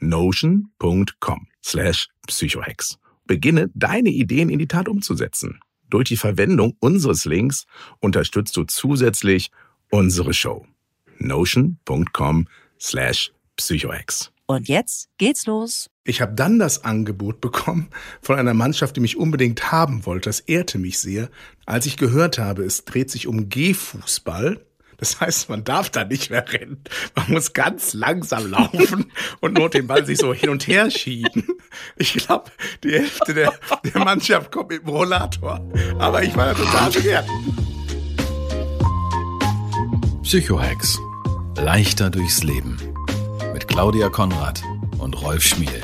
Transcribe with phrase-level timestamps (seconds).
[0.00, 2.98] notion.com slash psychohex.
[3.26, 5.60] Beginne deine Ideen in die Tat umzusetzen.
[5.88, 7.66] Durch die Verwendung unseres Links
[8.00, 9.50] unterstützt du zusätzlich
[9.90, 10.66] unsere Show.
[11.18, 12.48] notion.com
[12.80, 14.32] slash psychohex.
[14.46, 15.90] Und jetzt geht's los.
[16.04, 17.88] Ich habe dann das Angebot bekommen
[18.22, 20.28] von einer Mannschaft, die mich unbedingt haben wollte.
[20.28, 21.30] Das ehrte mich sehr,
[21.64, 24.64] als ich gehört habe, es dreht sich um G-Fußball
[24.98, 26.82] das heißt, man darf da nicht mehr rennen.
[27.14, 31.44] Man muss ganz langsam laufen und nur den Ball sich so hin und her schieben.
[31.96, 32.50] Ich glaube,
[32.82, 33.52] die Hälfte der,
[33.84, 35.60] der Mannschaft kommt mit dem Rollator.
[35.98, 37.26] Aber ich war da total begehrt.
[40.22, 40.98] Psychohex.
[41.56, 42.78] Leichter durchs Leben.
[43.52, 44.62] Mit Claudia Konrad
[44.98, 45.82] und Rolf Schmiel.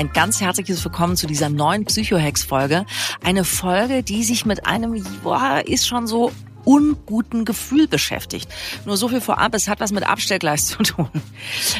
[0.00, 2.86] Ein ganz herzliches Willkommen zu dieser neuen Psychohex-Folge.
[3.22, 6.32] Eine Folge, die sich mit einem, boah, ist schon so
[6.64, 8.48] unguten Gefühl beschäftigt.
[8.86, 11.10] Nur so viel vorab, es hat was mit Abstellgleis zu tun.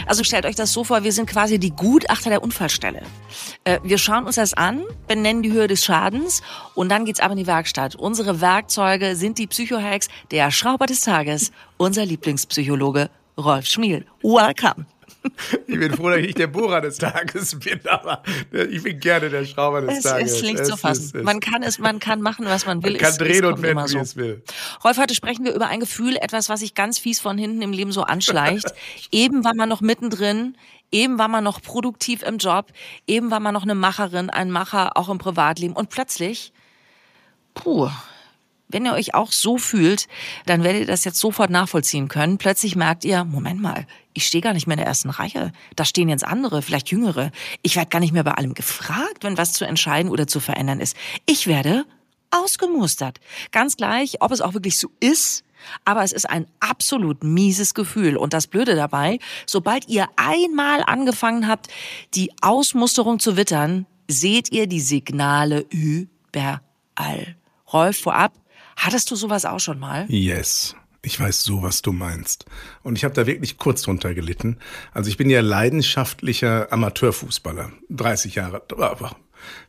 [0.05, 3.01] Also stellt euch das so vor, wir sind quasi die Gutachter der Unfallstelle.
[3.65, 6.43] Äh, wir schauen uns das an, benennen die Höhe des Schadens
[6.75, 7.95] und dann geht's ab in die Werkstatt.
[7.95, 14.05] Unsere Werkzeuge sind die Psychohacks, der Schrauber des Tages, unser Lieblingspsychologe Rolf Schmiel.
[14.23, 14.85] Welcome.
[15.67, 18.23] Ich bin froh, dass ich nicht der Bohrer des Tages bin, aber
[18.71, 20.33] ich bin gerne der Schrauber des es, Tages.
[20.33, 21.19] Es klingt so fassen.
[21.19, 22.93] Es, man kann es, man kann machen, was man will.
[22.93, 23.99] Man kann es, drehen und wenden, so.
[23.99, 24.43] wie es will.
[24.83, 27.73] Rolf, heute sprechen wir über ein Gefühl, etwas, was sich ganz fies von hinten im
[27.73, 28.73] Leben so anschleicht.
[29.13, 30.57] eben war man noch mittendrin,
[30.91, 32.67] eben war man noch produktiv im Job,
[33.07, 36.53] eben war man noch eine Macherin, ein Macher, auch im Privatleben und plötzlich,
[37.55, 37.91] puh,
[38.71, 40.09] wenn ihr euch auch so fühlt,
[40.47, 42.39] dann werdet ihr das jetzt sofort nachvollziehen können.
[42.39, 45.53] Plötzlich merkt ihr, Moment mal, ich stehe gar nicht mehr in der ersten Reihe.
[45.77, 47.31] Da stehen jetzt andere, vielleicht jüngere.
[47.63, 50.81] Ich werde gar nicht mehr bei allem gefragt, wenn was zu entscheiden oder zu verändern
[50.81, 50.97] ist.
[51.27, 51.85] Ich werde
[52.31, 53.21] ausgemustert.
[53.53, 55.45] Ganz gleich, ob es auch wirklich so ist,
[55.85, 58.17] aber es ist ein absolut mieses Gefühl.
[58.17, 61.69] Und das Blöde dabei, sobald ihr einmal angefangen habt,
[62.15, 67.37] die Ausmusterung zu wittern, seht ihr die Signale überall.
[67.73, 68.33] Rolf, vorab,
[68.81, 70.07] Hattest du sowas auch schon mal?
[70.09, 70.75] Yes.
[71.03, 72.47] Ich weiß so, was du meinst.
[72.83, 74.57] Und ich habe da wirklich kurz drunter gelitten.
[74.93, 77.73] Also ich bin ja leidenschaftlicher Amateurfußballer.
[77.91, 78.63] 30 Jahre,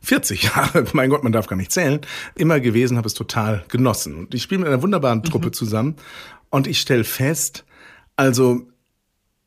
[0.00, 2.00] 40 Jahre, mein Gott, man darf gar nicht zählen,
[2.36, 4.16] immer gewesen, habe es total genossen.
[4.16, 5.52] Und ich spiele mit einer wunderbaren Truppe mhm.
[5.52, 5.96] zusammen.
[6.48, 7.66] Und ich stelle fest,
[8.16, 8.66] also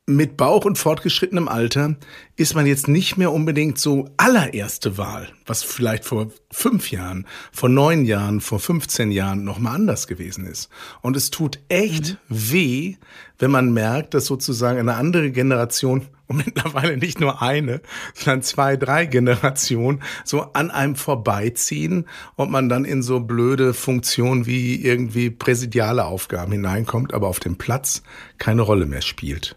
[0.08, 1.96] mit Bauch und fortgeschrittenem Alter
[2.36, 7.68] ist man jetzt nicht mehr unbedingt so allererste Wahl, was vielleicht vor fünf Jahren, vor
[7.68, 10.68] neun Jahren, vor 15 Jahren noch mal anders gewesen ist.
[11.02, 12.52] Und es tut echt mhm.
[12.52, 12.94] weh,
[13.40, 17.80] wenn man merkt, dass sozusagen eine andere Generation und mittlerweile nicht nur eine,
[18.14, 24.46] sondern zwei, drei Generationen so an einem vorbeiziehen und man dann in so blöde Funktionen
[24.46, 28.02] wie irgendwie präsidiale Aufgaben hineinkommt, aber auf dem Platz
[28.38, 29.56] keine Rolle mehr spielt.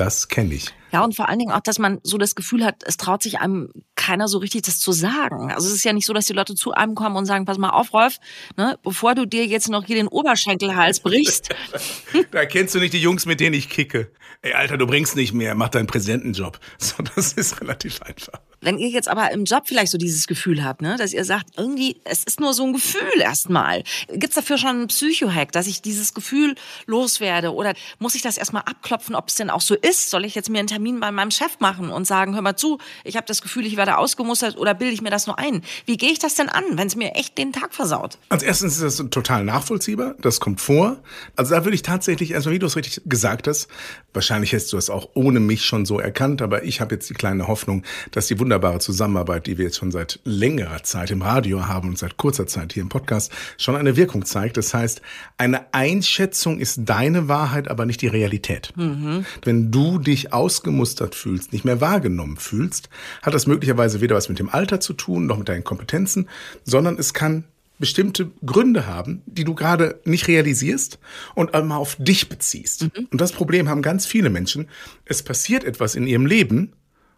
[0.00, 0.72] Das kenne ich.
[0.92, 3.38] Ja, und vor allen Dingen auch, dass man so das Gefühl hat, es traut sich
[3.38, 5.52] einem keiner so richtig das zu sagen.
[5.52, 7.58] Also es ist ja nicht so, dass die Leute zu einem kommen und sagen, pass
[7.58, 8.16] mal auf, Rolf,
[8.56, 11.50] ne, bevor du dir jetzt noch hier den Oberschenkelhals brichst.
[12.30, 14.10] da kennst du nicht die Jungs, mit denen ich kicke.
[14.40, 16.58] Ey, Alter, du bringst nicht mehr, mach deinen Präsidentenjob.
[16.78, 18.40] So, das ist relativ einfach.
[18.60, 21.46] Wenn ihr jetzt aber im Job vielleicht so dieses Gefühl habt, ne, dass ihr sagt,
[21.56, 23.82] irgendwie, es ist nur so ein Gefühl erstmal.
[24.12, 26.54] Gibt's dafür schon einen Psychohack, dass ich dieses Gefühl
[26.86, 27.54] loswerde?
[27.54, 30.10] Oder muss ich das erstmal abklopfen, ob es denn auch so ist?
[30.10, 32.78] Soll ich jetzt mir einen Termin bei meinem Chef machen und sagen, hör mal zu,
[33.04, 35.62] ich habe das Gefühl, ich werde ausgemustert oder bilde ich mir das nur ein?
[35.86, 38.18] Wie gehe ich das denn an, wenn es mir echt den Tag versaut?
[38.28, 41.02] Als erstens ist das total nachvollziehbar, das kommt vor.
[41.36, 43.68] Also da würde ich tatsächlich, erstmal wie du es richtig gesagt hast,
[44.12, 47.14] wahrscheinlich hättest du es auch ohne mich schon so erkannt, aber ich habe jetzt die
[47.14, 51.66] kleine Hoffnung, dass die wunderbare Zusammenarbeit, die wir jetzt schon seit längerer Zeit im Radio
[51.66, 54.56] haben und seit kurzer Zeit hier im Podcast, schon eine Wirkung zeigt.
[54.56, 55.02] Das heißt,
[55.38, 58.72] eine Einschätzung ist deine Wahrheit, aber nicht die Realität.
[58.76, 59.24] Mhm.
[59.44, 62.88] Wenn du dich ausgemustert fühlst, nicht mehr wahrgenommen fühlst,
[63.22, 66.28] hat das möglicherweise weder was mit dem Alter zu tun, noch mit deinen Kompetenzen,
[66.64, 67.44] sondern es kann
[67.80, 71.00] bestimmte Gründe haben, die du gerade nicht realisierst
[71.34, 72.82] und einmal auf dich beziehst.
[72.82, 73.08] Mhm.
[73.10, 74.68] Und das Problem haben ganz viele Menschen.
[75.06, 76.74] Es passiert etwas in ihrem Leben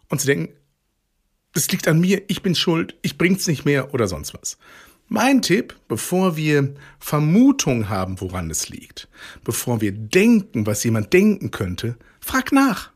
[0.09, 0.53] und sie denken,
[1.53, 4.57] das liegt an mir, ich bin schuld, ich bring's nicht mehr oder sonst was.
[5.09, 9.09] Mein Tipp, bevor wir Vermutung haben, woran es liegt,
[9.43, 12.91] bevor wir denken, was jemand denken könnte, frag nach.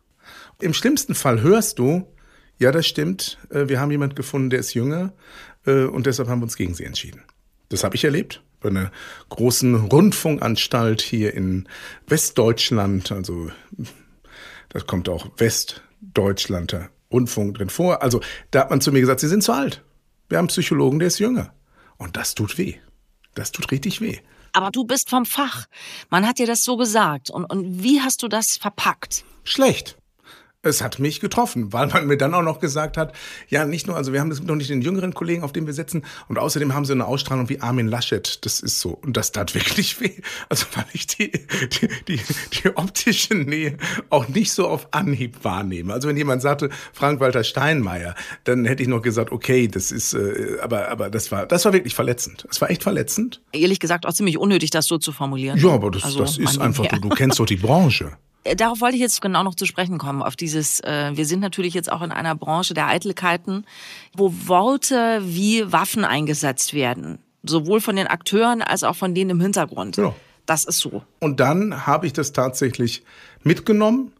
[0.59, 2.07] Im schlimmsten Fall hörst du,
[2.57, 5.13] ja, das stimmt, äh, wir haben jemand gefunden, der ist jünger
[5.65, 7.21] äh, und deshalb haben wir uns gegen sie entschieden.
[7.69, 8.91] Das habe ich erlebt bei einer
[9.29, 11.67] großen Rundfunkanstalt hier in
[12.07, 13.11] Westdeutschland.
[13.11, 13.51] Also
[14.69, 18.01] das kommt auch Westdeutschland der Rundfunk drin vor.
[18.01, 18.21] Also
[18.51, 19.83] da hat man zu mir gesagt, Sie sind zu alt.
[20.29, 21.53] Wir haben einen Psychologen, der ist jünger.
[21.97, 22.75] Und das tut weh.
[23.35, 24.17] Das tut richtig weh.
[24.53, 25.67] Aber du bist vom Fach.
[26.09, 27.29] Man hat dir das so gesagt.
[27.29, 29.23] Und, und wie hast du das verpackt?
[29.43, 29.96] Schlecht
[30.67, 33.13] es hat mich getroffen, weil man mir dann auch noch gesagt hat,
[33.49, 35.73] ja, nicht nur, also wir haben das noch nicht den jüngeren Kollegen, auf dem wir
[35.73, 38.45] setzen, und außerdem haben sie eine Ausstrahlung wie Armin Laschet.
[38.45, 38.91] Das ist so.
[38.91, 40.21] Und das tat wirklich weh.
[40.49, 42.19] Also weil ich die, die, die,
[42.53, 43.77] die optische Nähe
[44.09, 45.93] auch nicht so auf Anhieb wahrnehme.
[45.93, 50.57] Also wenn jemand sagte, Frank-Walter Steinmeier, dann hätte ich noch gesagt, okay, das ist, äh,
[50.61, 52.45] aber, aber das war, das war wirklich verletzend.
[52.47, 53.41] Das war echt verletzend.
[53.51, 55.57] Ehrlich gesagt auch ziemlich unnötig, das so zu formulieren.
[55.59, 58.11] Ja, aber das, also, das ist einfach, du, du kennst doch die Branche.
[58.55, 61.73] Darauf wollte ich jetzt genau noch zu sprechen kommen, auf dieses, äh, wir sind natürlich
[61.73, 63.65] jetzt auch in einer Branche der Eitelkeiten,
[64.15, 67.19] wo Worte wie Waffen eingesetzt werden.
[67.43, 69.97] Sowohl von den Akteuren als auch von denen im Hintergrund.
[69.97, 70.13] Ja.
[70.45, 71.03] Das ist so.
[71.19, 73.03] Und dann habe ich das tatsächlich
[73.43, 74.13] mitgenommen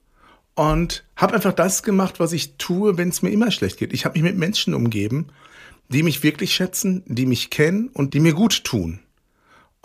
[0.56, 3.94] und habe einfach das gemacht, was ich tue, wenn es mir immer schlecht geht.
[3.94, 5.28] Ich habe mich mit Menschen umgeben,
[5.90, 9.00] die mich wirklich schätzen, die mich kennen und die mir gut tun.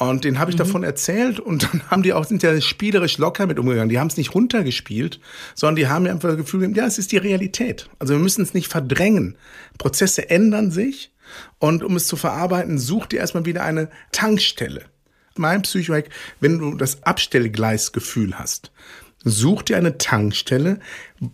[0.09, 0.65] Und den habe ich mhm.
[0.65, 3.89] davon erzählt und dann haben die auch, sind ja spielerisch locker mit umgegangen.
[3.89, 5.21] Die haben es nicht runtergespielt,
[5.55, 7.89] sondern die haben mir einfach das Gefühl, ja, es ist die Realität.
[7.99, 9.37] Also wir müssen es nicht verdrängen.
[9.79, 11.13] Prozesse ändern sich
[11.59, 14.85] und um es zu verarbeiten, such dir erstmal wieder eine Tankstelle.
[15.37, 16.11] Mein Psychohack,
[16.41, 18.71] wenn du das Abstellgleisgefühl hast,
[19.25, 20.81] such dir eine Tankstelle,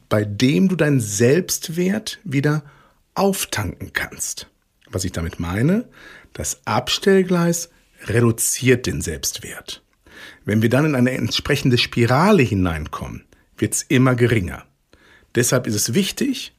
[0.08, 2.62] bei dem du deinen Selbstwert wieder
[3.14, 4.46] auftanken kannst.
[4.90, 5.88] Was ich damit meine,
[6.32, 7.70] das Abstellgleis
[8.06, 9.82] reduziert den Selbstwert.
[10.44, 13.24] Wenn wir dann in eine entsprechende Spirale hineinkommen,
[13.56, 14.64] wird es immer geringer.
[15.34, 16.54] Deshalb ist es wichtig,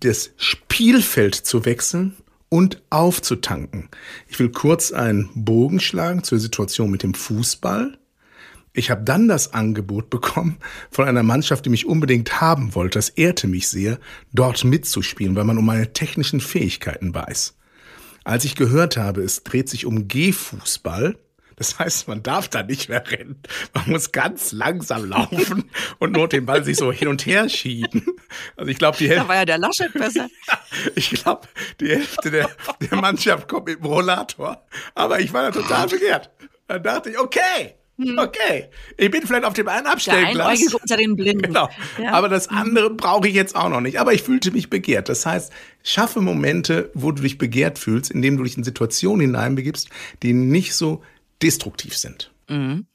[0.00, 2.16] das Spielfeld zu wechseln
[2.48, 3.88] und aufzutanken.
[4.28, 7.98] Ich will kurz einen Bogen schlagen zur Situation mit dem Fußball.
[8.72, 10.58] Ich habe dann das Angebot bekommen
[10.90, 12.98] von einer Mannschaft, die mich unbedingt haben wollte.
[12.98, 13.98] Das ehrte mich sehr,
[14.32, 17.54] dort mitzuspielen, weil man um meine technischen Fähigkeiten weiß.
[18.24, 21.16] Als ich gehört habe, es dreht sich um Gehfußball,
[21.56, 23.40] das heißt, man darf da nicht mehr rennen.
[23.74, 28.04] Man muss ganz langsam laufen und nur den Ball sich so hin und her schieben.
[28.56, 29.22] Also ich glaube, die Hälfte.
[29.22, 30.28] Da war ja der Laschet besser.
[30.96, 31.46] ich glaube,
[31.80, 34.66] die Hälfte der, der Mannschaft kommt mit dem Rollator.
[34.94, 36.30] Aber ich war da total begehrt.
[36.66, 38.18] Dann dachte ich, okay, hm.
[38.18, 40.58] Okay, ich bin vielleicht auf dem einen Abstellglas.
[40.58, 41.42] Der unter den Blinden.
[41.42, 41.68] Genau.
[42.02, 42.12] Ja.
[42.12, 44.00] Aber das andere brauche ich jetzt auch noch nicht.
[44.00, 45.08] Aber ich fühlte mich begehrt.
[45.08, 49.88] Das heißt, schaffe Momente, wo du dich begehrt fühlst, indem du dich in Situationen hineinbegibst,
[50.22, 51.02] die nicht so
[51.42, 52.32] destruktiv sind.
[52.48, 52.86] Mhm.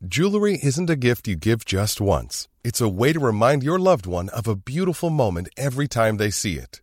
[0.00, 2.48] Jewelry isn't a gift you give just once.
[2.62, 6.30] It's a way to remind your loved one of a beautiful moment every time they
[6.30, 6.82] see it.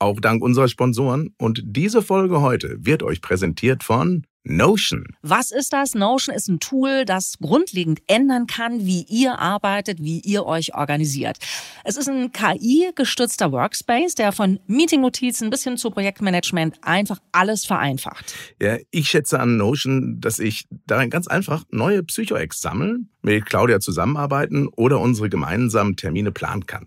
[0.00, 1.34] Auch dank unserer Sponsoren.
[1.38, 5.04] Und diese Folge heute wird euch präsentiert von Notion.
[5.20, 5.94] Was ist das?
[5.94, 11.36] Notion ist ein Tool, das grundlegend ändern kann, wie ihr arbeitet, wie ihr euch organisiert.
[11.84, 18.34] Es ist ein KI-gestützter Workspace, der von Meeting-Notizen bis hin zu Projektmanagement einfach alles vereinfacht.
[18.60, 23.78] Ja, ich schätze an Notion, dass ich darin ganz einfach neue Psycho-Ex sammeln, mit Claudia
[23.80, 26.86] zusammenarbeiten oder unsere gemeinsamen Termine planen kann.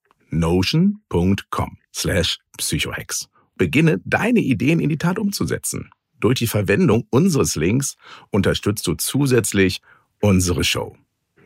[0.31, 3.29] notion.com slash psychohex.
[3.55, 5.91] Beginne deine Ideen in die Tat umzusetzen.
[6.19, 7.95] Durch die Verwendung unseres Links
[8.29, 9.81] unterstützt du zusätzlich
[10.21, 10.95] unsere Show.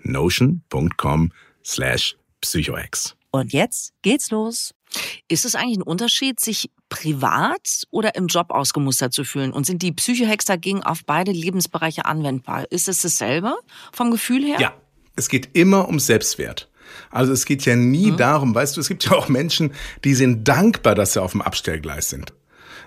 [0.03, 1.31] notion.com
[1.63, 3.15] slash psychohex.
[3.31, 4.73] Und jetzt geht's los.
[5.27, 9.51] Ist es eigentlich ein Unterschied, sich privat oder im Job ausgemustert zu fühlen?
[9.51, 12.71] Und sind die Psychohacks dagegen auf beide Lebensbereiche anwendbar?
[12.71, 13.55] Ist es dasselbe
[13.91, 14.57] vom Gefühl her?
[14.59, 14.73] Ja,
[15.15, 16.69] es geht immer um Selbstwert.
[17.11, 18.17] Also es geht ja nie mhm.
[18.17, 19.73] darum, weißt du, es gibt ja auch Menschen,
[20.03, 22.33] die sind dankbar, dass sie auf dem Abstellgleis sind.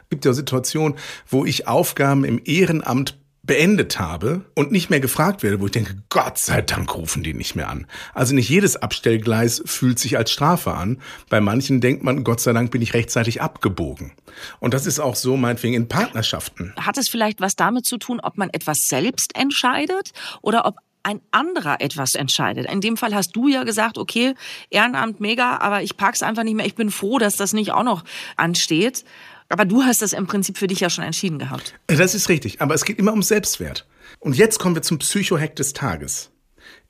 [0.02, 0.96] Es gibt ja Situationen,
[1.28, 5.96] wo ich Aufgaben im Ehrenamt beendet habe und nicht mehr gefragt werde, wo ich denke,
[6.10, 7.86] Gott sei Dank rufen die nicht mehr an.
[8.14, 11.00] Also nicht jedes Abstellgleis fühlt sich als Strafe an.
[11.28, 14.12] Bei manchen denkt man, Gott sei Dank bin ich rechtzeitig abgebogen.
[14.60, 16.74] Und das ist auch so meinetwegen in Partnerschaften.
[16.76, 20.12] Hat es vielleicht was damit zu tun, ob man etwas selbst entscheidet
[20.42, 20.76] oder ob
[21.08, 22.70] ein anderer etwas entscheidet.
[22.70, 24.34] In dem Fall hast du ja gesagt, okay,
[24.68, 26.66] Ehrenamt mega, aber ich pack's einfach nicht mehr.
[26.66, 28.04] Ich bin froh, dass das nicht auch noch
[28.36, 29.04] ansteht.
[29.48, 31.74] Aber du hast das im Prinzip für dich ja schon entschieden gehabt.
[31.86, 33.86] Das ist richtig, aber es geht immer um Selbstwert.
[34.18, 36.30] Und jetzt kommen wir zum Psychohack des Tages.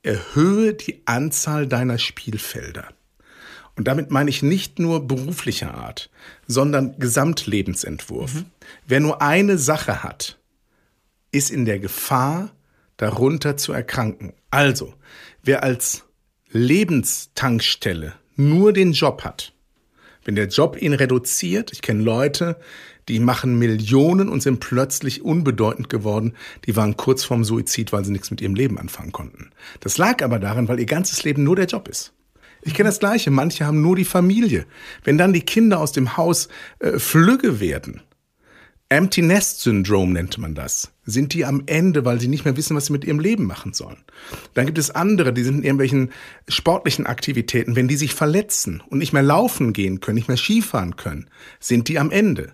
[0.03, 2.89] Erhöhe die Anzahl deiner Spielfelder.
[3.77, 6.11] Und damit meine ich nicht nur beruflicher Art,
[6.49, 8.35] sondern Gesamtlebensentwurf.
[8.35, 8.47] Mhm.
[8.85, 10.39] Wer nur eine Sache hat,
[11.31, 12.51] ist in der Gefahr,
[12.99, 14.35] darunter zu erkranken.
[14.51, 14.93] Also,
[15.43, 16.05] wer als
[16.51, 19.55] Lebenstankstelle nur den Job hat,
[20.25, 22.59] wenn der Job ihn reduziert, ich kenne Leute,
[23.09, 26.35] die machen Millionen und sind plötzlich unbedeutend geworden,
[26.67, 29.51] die waren kurz vorm Suizid, weil sie nichts mit ihrem Leben anfangen konnten.
[29.81, 32.13] Das lag aber daran, weil ihr ganzes Leben nur der Job ist.
[32.61, 34.67] Ich kenne das Gleiche, manche haben nur die Familie.
[35.05, 36.49] Wenn dann die Kinder aus dem Haus
[36.81, 38.03] äh, flügge werden,
[38.91, 40.91] Empty Nest Syndrome nennt man das.
[41.11, 43.73] Sind die am Ende, weil sie nicht mehr wissen, was sie mit ihrem Leben machen
[43.73, 44.05] sollen.
[44.53, 46.11] Dann gibt es andere, die sind in irgendwelchen
[46.49, 47.77] sportlichen Aktivitäten.
[47.77, 51.89] Wenn die sich verletzen und nicht mehr laufen gehen können, nicht mehr Skifahren können, sind
[51.89, 52.53] die am Ende.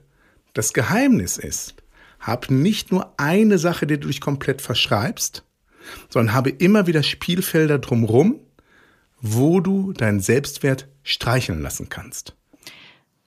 [0.53, 1.75] Das Geheimnis ist,
[2.21, 5.43] hab nicht nur eine Sache, die du dich komplett verschreibst,
[6.09, 8.39] sondern habe immer wieder Spielfelder drumrum,
[9.21, 12.37] wo du deinen Selbstwert streicheln lassen kannst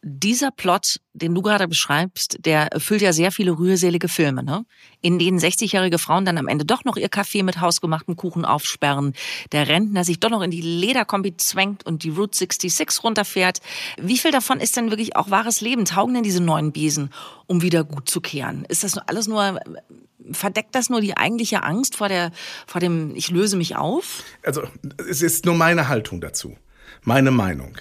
[0.08, 4.66] dieser Plot, den du gerade beschreibst, der erfüllt ja sehr viele rührselige Filme, ne?
[5.02, 9.14] In denen 60-jährige Frauen dann am Ende doch noch ihr Kaffee mit hausgemachten Kuchen aufsperren,
[9.52, 13.60] der Rentner sich doch noch in die Lederkombi zwängt und die Route 66 runterfährt.
[14.02, 15.86] Wie viel davon ist denn wirklich auch wahres Leben?
[15.86, 17.12] Taugen denn diese neuen Besen,
[17.46, 18.66] um wieder gut zu kehren?
[18.66, 19.60] Ist das alles nur
[20.32, 22.32] verdeckt das nur die eigentliche Angst vor der
[22.66, 24.24] vor dem ich löse mich auf?
[24.44, 24.64] Also,
[25.10, 26.58] es ist nur meine Haltung dazu.
[27.04, 27.78] Meine Meinung.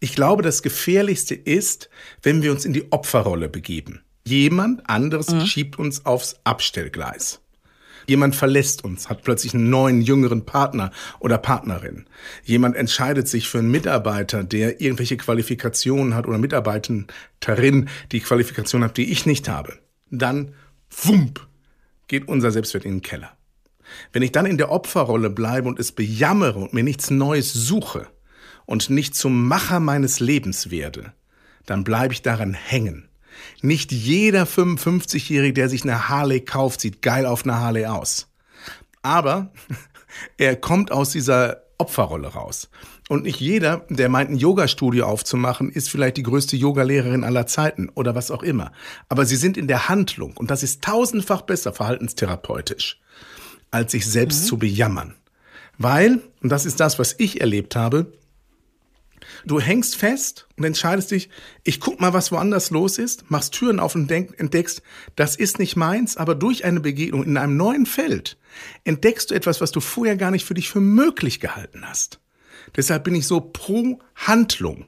[0.00, 1.88] Ich glaube, das Gefährlichste ist,
[2.22, 4.02] wenn wir uns in die Opferrolle begeben.
[4.24, 5.46] Jemand anderes mhm.
[5.46, 7.40] schiebt uns aufs Abstellgleis.
[8.08, 12.06] Jemand verlässt uns, hat plötzlich einen neuen, jüngeren Partner oder Partnerin.
[12.44, 18.96] Jemand entscheidet sich für einen Mitarbeiter, der irgendwelche Qualifikationen hat oder Mitarbeiterin, die Qualifikationen hat,
[18.96, 19.78] die ich nicht habe.
[20.10, 20.54] Dann,
[20.90, 21.46] wump,
[22.06, 23.36] geht unser Selbstwert in den Keller.
[24.12, 28.08] Wenn ich dann in der Opferrolle bleibe und es bejammere und mir nichts Neues suche,
[28.66, 31.12] und nicht zum Macher meines Lebens werde,
[31.64, 33.08] dann bleibe ich daran hängen.
[33.62, 38.28] Nicht jeder 55-Jährige, der sich eine Harley kauft, sieht geil auf einer Harley aus.
[39.02, 39.52] Aber
[40.36, 42.70] er kommt aus dieser Opferrolle raus.
[43.08, 47.88] Und nicht jeder, der meint, ein Yoga-Studio aufzumachen, ist vielleicht die größte Yogalehrerin aller Zeiten
[47.90, 48.72] oder was auch immer.
[49.08, 52.98] Aber sie sind in der Handlung und das ist tausendfach besser verhaltenstherapeutisch,
[53.70, 54.46] als sich selbst mhm.
[54.46, 55.14] zu bejammern.
[55.78, 58.12] Weil, und das ist das, was ich erlebt habe,
[59.46, 61.30] Du hängst fest und entscheidest dich,
[61.62, 64.82] ich guck mal, was woanders los ist, machst Türen auf und entdeckst,
[65.14, 68.38] das ist nicht meins, aber durch eine Begegnung in einem neuen Feld
[68.82, 72.18] entdeckst du etwas, was du vorher gar nicht für dich für möglich gehalten hast.
[72.74, 74.86] Deshalb bin ich so pro Handlung,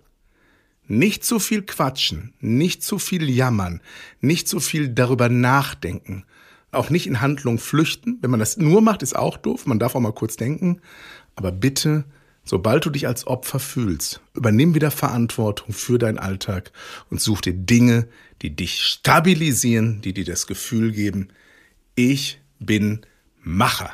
[0.88, 3.82] Nicht zu viel quatschen, nicht zu viel jammern,
[4.20, 6.24] nicht zu viel darüber nachdenken.
[6.72, 8.18] Auch nicht in Handlung flüchten.
[8.22, 9.66] Wenn man das nur macht, ist auch doof.
[9.66, 10.80] Man darf auch mal kurz denken.
[11.36, 12.04] Aber bitte,
[12.48, 16.72] sobald du dich als Opfer fühlst, übernimm wieder Verantwortung für deinen Alltag
[17.10, 18.08] und such dir Dinge,
[18.42, 21.28] die dich stabilisieren, die dir das Gefühl geben,
[21.94, 23.02] ich bin
[23.42, 23.90] Macher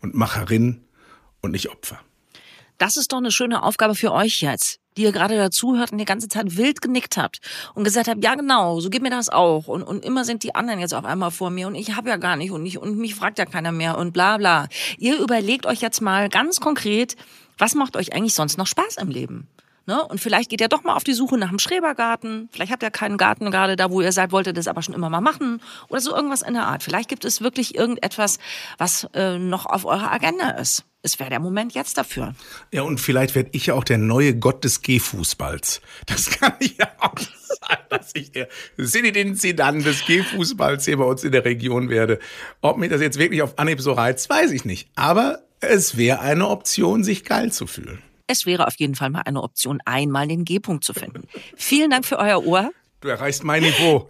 [0.00, 0.84] und Macherin
[1.40, 2.00] und nicht Opfer.
[2.78, 6.04] Das ist doch eine schöne Aufgabe für euch jetzt, die ihr gerade dazuhört und die
[6.04, 7.40] ganze Zeit wild genickt habt
[7.74, 9.66] und gesagt habt, ja genau, so geht mir das auch.
[9.66, 12.18] Und, und immer sind die anderen jetzt auf einmal vor mir und ich habe ja
[12.18, 14.68] gar nicht und, ich, und mich fragt ja keiner mehr und bla bla.
[14.98, 17.16] Ihr überlegt euch jetzt mal ganz konkret,
[17.58, 19.48] was macht euch eigentlich sonst noch Spaß im Leben?
[19.86, 20.04] Ne?
[20.04, 22.48] Und vielleicht geht ihr doch mal auf die Suche nach einem Schrebergarten.
[22.52, 25.10] Vielleicht habt ihr keinen Garten gerade da, wo ihr seid, wolltet das aber schon immer
[25.10, 25.62] mal machen.
[25.88, 26.82] Oder so irgendwas in der Art.
[26.82, 28.38] Vielleicht gibt es wirklich irgendetwas,
[28.78, 30.84] was äh, noch auf eurer Agenda ist.
[31.02, 32.34] Es wäre der Moment jetzt dafür.
[32.72, 35.80] Ja, und vielleicht werde ich ja auch der neue Gott des Gehfußballs.
[36.06, 41.22] Das kann ja auch sein, dass ich der Zinedine Zidane des Gehfußballs hier bei uns
[41.22, 42.18] in der Region werde.
[42.60, 44.90] Ob mir das jetzt wirklich auf Anhieb so reizt, weiß ich nicht.
[44.96, 48.02] Aber es wäre eine Option, sich geil zu fühlen.
[48.26, 51.28] Es wäre auf jeden Fall mal eine Option, einmal den G-Punkt zu finden.
[51.56, 52.70] Vielen Dank für euer Ohr.
[53.00, 54.08] Du erreichst mein Niveau.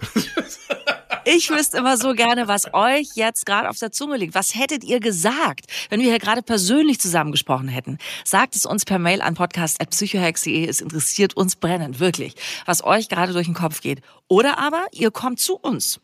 [1.28, 4.36] Ich wüsste immer so gerne, was euch jetzt gerade auf der Zunge liegt.
[4.36, 7.98] Was hättet ihr gesagt, wenn wir hier gerade persönlich zusammengesprochen hätten?
[8.24, 10.68] Sagt es uns per Mail an podcast.psychohex.de.
[10.68, 14.02] Es interessiert uns brennend, wirklich, was euch gerade durch den Kopf geht.
[14.28, 16.00] Oder aber ihr kommt zu uns.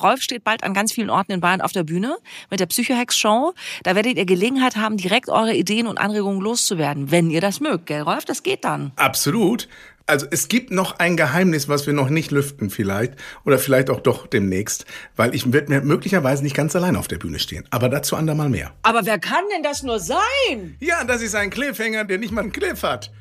[0.00, 2.16] Rolf steht bald an ganz vielen Orten in Bayern auf der Bühne
[2.50, 3.52] mit der Psychohex-Show.
[3.82, 7.86] Da werdet ihr Gelegenheit haben, direkt eure Ideen und Anregungen loszuwerden, wenn ihr das mögt,
[7.86, 8.24] gell, Rolf?
[8.24, 8.92] Das geht dann.
[8.96, 9.68] Absolut.
[10.06, 14.00] Also es gibt noch ein Geheimnis, was wir noch nicht lüften vielleicht oder vielleicht auch
[14.00, 14.84] doch demnächst,
[15.14, 17.64] weil ich werde mir möglicherweise nicht ganz allein auf der Bühne stehen.
[17.70, 18.72] Aber dazu andermal mehr.
[18.82, 20.76] Aber wer kann denn das nur sein?
[20.80, 23.12] Ja, das ist ein Cliffhanger, der nicht mal einen Cliff hat.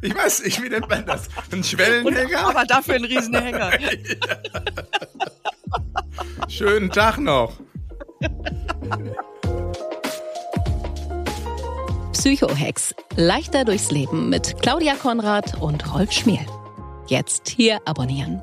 [0.00, 1.28] Ich weiß nicht, wie nennt man das?
[1.52, 2.48] Ein Schwellenhänger?
[2.48, 3.72] Aber dafür ein Riesenhänger.
[6.48, 7.52] Schönen Tag noch.
[12.12, 12.94] Psychohex.
[13.16, 16.46] Leichter durchs Leben mit Claudia Konrad und Rolf Schmiel.
[17.08, 18.42] Jetzt hier abonnieren.